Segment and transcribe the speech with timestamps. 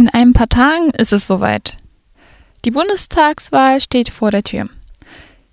[0.00, 1.76] In ein paar Tagen ist es soweit.
[2.64, 4.66] Die Bundestagswahl steht vor der Tür.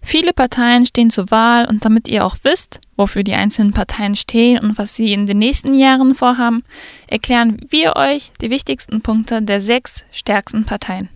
[0.02, 4.60] Viele Parteien stehen zur Wahl und damit ihr auch wisst, wofür die einzelnen Parteien stehen
[4.60, 6.64] und was sie in den nächsten Jahren vorhaben,
[7.08, 11.10] erklären wir euch die wichtigsten Punkte der sechs stärksten Parteien.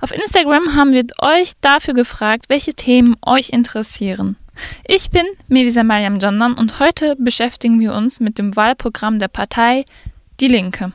[0.00, 4.36] Auf Instagram haben wir euch dafür gefragt, welche Themen euch interessieren.
[4.86, 9.84] Ich bin Mevisa Mariam Jandan und heute beschäftigen wir uns mit dem Wahlprogramm der Partei
[10.38, 10.92] Die Linke.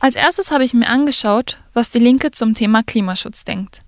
[0.00, 3.82] Als erstes habe ich mir angeschaut, was die Linke zum Thema Klimaschutz denkt.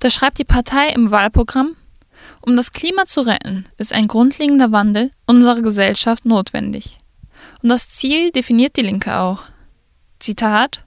[0.00, 1.76] Da schreibt die Partei im Wahlprogramm,
[2.40, 7.00] um das Klima zu retten, ist ein grundlegender Wandel unserer Gesellschaft notwendig.
[7.62, 9.44] Und das Ziel definiert die Linke auch.
[10.20, 10.84] Zitat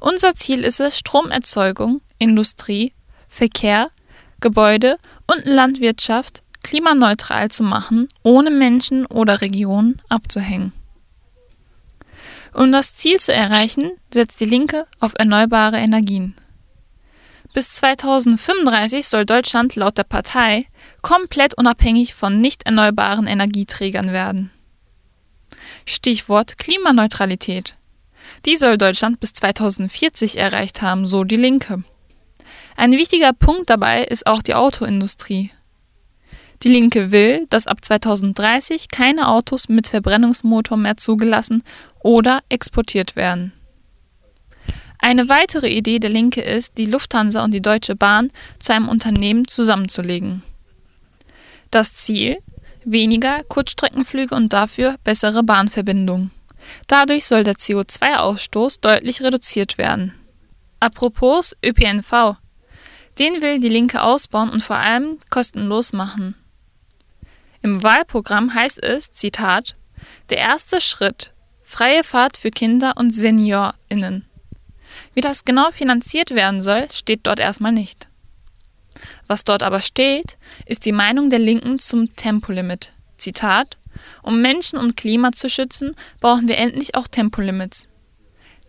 [0.00, 2.92] Unser Ziel ist es, Stromerzeugung, Industrie,
[3.28, 3.90] Verkehr,
[4.40, 10.72] Gebäude und Landwirtschaft klimaneutral zu machen, ohne Menschen oder Regionen abzuhängen.
[12.52, 16.34] Um das Ziel zu erreichen, setzt die Linke auf erneuerbare Energien.
[17.54, 20.66] Bis 2035 soll Deutschland laut der Partei
[21.02, 24.50] komplett unabhängig von nicht erneuerbaren Energieträgern werden.
[25.86, 27.76] Stichwort Klimaneutralität.
[28.44, 31.82] Die soll Deutschland bis 2040 erreicht haben, so die Linke.
[32.76, 35.50] Ein wichtiger Punkt dabei ist auch die Autoindustrie.
[36.64, 41.62] Die Linke will, dass ab 2030 keine Autos mit Verbrennungsmotor mehr zugelassen
[42.00, 43.52] oder exportiert werden.
[44.98, 49.46] Eine weitere Idee der Linke ist, die Lufthansa und die Deutsche Bahn zu einem Unternehmen
[49.46, 50.42] zusammenzulegen.
[51.70, 52.38] Das Ziel?
[52.84, 56.32] Weniger Kurzstreckenflüge und dafür bessere Bahnverbindungen.
[56.88, 60.14] Dadurch soll der CO2-Ausstoß deutlich reduziert werden.
[60.80, 62.36] Apropos ÖPNV.
[63.18, 66.34] Den will die Linke ausbauen und vor allem kostenlos machen.
[67.68, 69.74] Im Wahlprogramm heißt es, Zitat,
[70.30, 74.24] der erste Schritt, freie Fahrt für Kinder und SeniorInnen.
[75.12, 78.08] Wie das genau finanziert werden soll, steht dort erstmal nicht.
[79.26, 82.94] Was dort aber steht, ist die Meinung der Linken zum Tempolimit.
[83.18, 83.76] Zitat,
[84.22, 87.90] um Menschen und Klima zu schützen, brauchen wir endlich auch Tempolimits.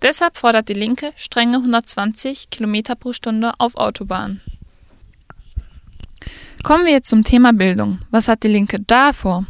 [0.02, 4.42] Deshalb fordert die Linke strenge 120 km pro Stunde auf Autobahnen.
[6.64, 8.00] Kommen wir jetzt zum Thema Bildung.
[8.12, 9.46] Was hat die Linke da vor?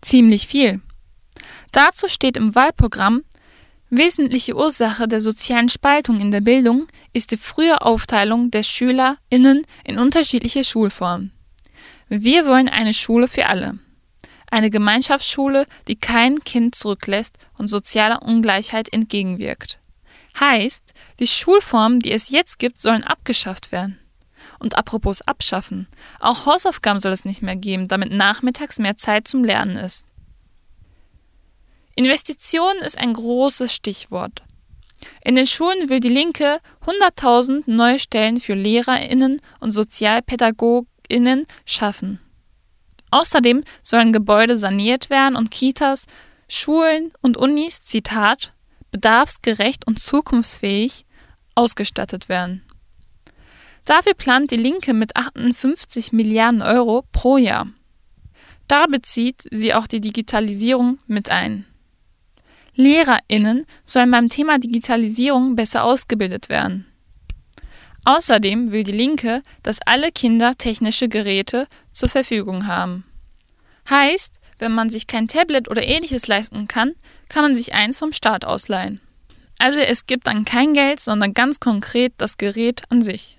[0.00, 0.80] Ziemlich viel.
[1.72, 3.22] Dazu steht im Wahlprogramm,
[3.90, 9.98] wesentliche Ursache der sozialen Spaltung in der Bildung ist die frühe Aufteilung der SchülerInnen in
[9.98, 11.32] unterschiedliche Schulformen.
[12.08, 13.78] Wir wollen eine Schule für alle.
[14.50, 19.78] Eine Gemeinschaftsschule, die kein Kind zurücklässt und sozialer Ungleichheit entgegenwirkt.
[20.38, 23.98] Heißt, die Schulformen, die es jetzt gibt, sollen abgeschafft werden.
[24.62, 25.88] Und apropos abschaffen,
[26.20, 30.06] auch Hausaufgaben soll es nicht mehr geben, damit nachmittags mehr Zeit zum Lernen ist.
[31.96, 34.42] Investition ist ein großes Stichwort.
[35.24, 42.20] In den Schulen will die Linke 100.000 neue Stellen für Lehrerinnen und Sozialpädagoginnen schaffen.
[43.10, 46.06] Außerdem sollen Gebäude saniert werden und Kitas,
[46.48, 48.54] Schulen und Unis, Zitat,
[48.92, 51.04] bedarfsgerecht und zukunftsfähig
[51.56, 52.62] ausgestattet werden.
[53.84, 57.66] Dafür plant die Linke mit 58 Milliarden Euro pro Jahr.
[58.68, 61.66] Da bezieht sie auch die Digitalisierung mit ein.
[62.74, 66.86] LehrerInnen sollen beim Thema Digitalisierung besser ausgebildet werden.
[68.04, 73.04] Außerdem will die Linke, dass alle Kinder technische Geräte zur Verfügung haben.
[73.88, 76.94] Heißt, wenn man sich kein Tablet oder ähnliches leisten kann,
[77.28, 79.00] kann man sich eins vom Staat ausleihen.
[79.58, 83.38] Also es gibt dann kein Geld, sondern ganz konkret das Gerät an sich.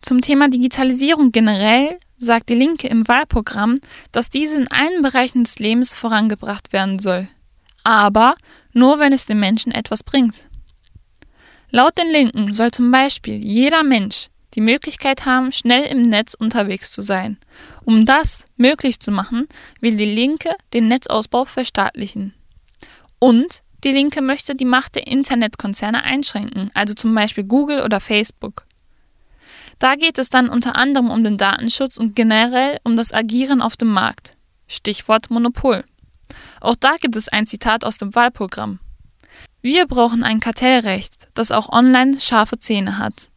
[0.00, 3.80] Zum Thema Digitalisierung generell sagt die Linke im Wahlprogramm,
[4.12, 7.28] dass diese in allen Bereichen des Lebens vorangebracht werden soll.
[7.84, 8.34] Aber
[8.72, 10.48] nur, wenn es den Menschen etwas bringt.
[11.70, 16.90] Laut den Linken soll zum Beispiel jeder Mensch die Möglichkeit haben, schnell im Netz unterwegs
[16.90, 17.36] zu sein.
[17.84, 19.46] Um das möglich zu machen,
[19.80, 22.34] will die Linke den Netzausbau verstaatlichen.
[23.18, 28.64] Und die Linke möchte die Macht der Internetkonzerne einschränken, also zum Beispiel Google oder Facebook.
[29.78, 33.76] Da geht es dann unter anderem um den Datenschutz und generell um das Agieren auf
[33.76, 34.36] dem Markt.
[34.66, 35.84] Stichwort Monopol.
[36.60, 38.80] Auch da gibt es ein Zitat aus dem Wahlprogramm.
[39.62, 43.30] Wir brauchen ein Kartellrecht, das auch online scharfe Zähne hat.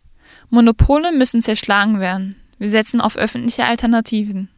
[0.49, 2.35] Monopole müssen zerschlagen werden.
[2.57, 4.49] Wir setzen auf öffentliche Alternativen.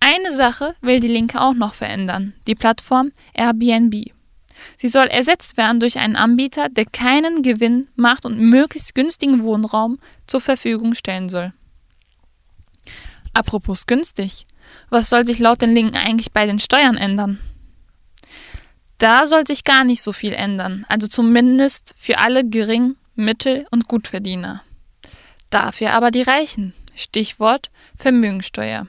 [0.00, 4.12] Eine Sache will die Linke auch noch verändern, die Plattform Airbnb.
[4.76, 9.98] Sie soll ersetzt werden durch einen Anbieter, der keinen Gewinn macht und möglichst günstigen Wohnraum
[10.26, 11.52] zur Verfügung stellen soll.
[13.32, 14.46] Apropos günstig.
[14.88, 17.40] Was soll sich laut den Linken eigentlich bei den Steuern ändern?
[18.98, 23.88] Da soll sich gar nicht so viel ändern, also zumindest für alle Gering-, Mittel- und
[23.88, 24.62] Gutverdiener.
[25.48, 26.74] Dafür aber die Reichen.
[26.94, 28.86] Stichwort Vermögensteuer.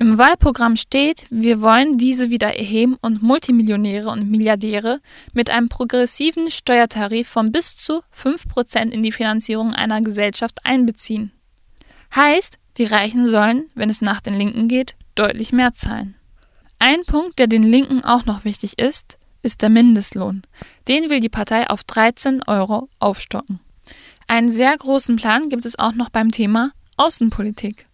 [0.00, 5.00] Im Wahlprogramm steht, wir wollen diese wieder erheben und Multimillionäre und Milliardäre
[5.32, 11.32] mit einem progressiven Steuertarif von bis zu 5% in die Finanzierung einer Gesellschaft einbeziehen.
[12.14, 16.14] Heißt, die Reichen sollen, wenn es nach den Linken geht, deutlich mehr zahlen.
[16.78, 20.42] Ein Punkt, der den Linken auch noch wichtig ist, ist der Mindestlohn.
[20.86, 23.58] Den will die Partei auf 13 Euro aufstocken.
[24.28, 27.87] Einen sehr großen Plan gibt es auch noch beim Thema Außenpolitik.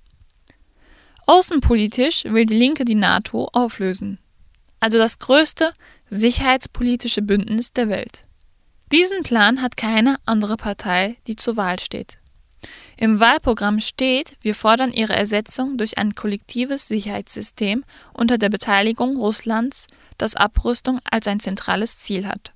[1.27, 4.19] Außenpolitisch will die Linke die NATO auflösen,
[4.81, 5.73] also das größte
[6.11, 8.25] sicherheitspolitische Bündnis der Welt.
[8.93, 12.19] Diesen Plan hat keine andere Partei, die zur Wahl steht.
[12.97, 19.87] Im Wahlprogramm steht, wir fordern ihre Ersetzung durch ein kollektives Sicherheitssystem unter der Beteiligung Russlands,
[20.19, 22.53] das Abrüstung als ein zentrales Ziel hat.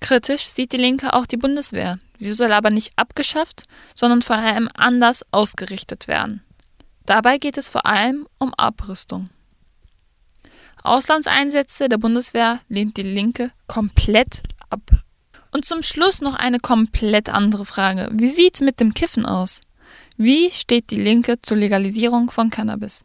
[0.00, 1.98] Kritisch sieht die Linke auch die Bundeswehr.
[2.14, 3.64] Sie soll aber nicht abgeschafft,
[3.94, 6.42] sondern von einem anders ausgerichtet werden.
[7.06, 9.26] Dabei geht es vor allem um Abrüstung.
[10.82, 14.80] Auslandseinsätze der Bundeswehr lehnt die Linke komplett ab.
[15.52, 18.08] Und zum Schluss noch eine komplett andere Frage.
[18.12, 19.60] Wie sieht's mit dem Kiffen aus?
[20.16, 23.04] Wie steht die Linke zur Legalisierung von Cannabis?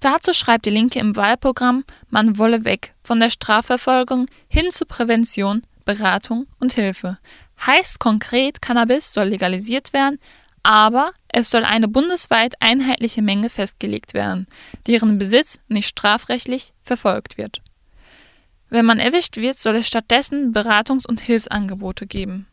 [0.00, 5.62] Dazu schreibt die Linke im Wahlprogramm, man wolle weg von der Strafverfolgung hin zu Prävention,
[5.84, 7.18] Beratung und Hilfe.
[7.64, 10.18] Heißt konkret, Cannabis soll legalisiert werden,
[10.66, 14.48] aber es soll eine bundesweit einheitliche Menge festgelegt werden,
[14.88, 17.62] deren Besitz nicht strafrechtlich verfolgt wird.
[18.68, 22.48] Wenn man erwischt wird, soll es stattdessen Beratungs- und Hilfsangebote geben.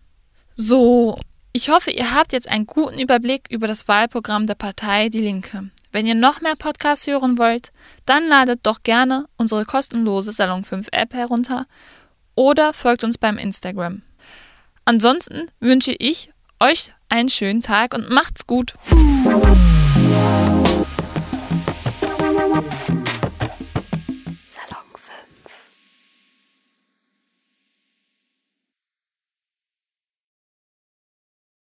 [0.56, 1.20] So,
[1.54, 5.72] ich hoffe, ihr habt jetzt einen guten Überblick über das Wahlprogramm der Partei Die Linke.
[5.92, 7.72] Wenn ihr noch mehr Podcasts hören wollt,
[8.06, 11.66] dann ladet doch gerne unsere kostenlose Salon 5 App herunter
[12.36, 14.04] oder folgt uns beim Instagram.
[14.86, 18.74] Ansonsten wünsche ich euch einen schönen Tag und macht's gut.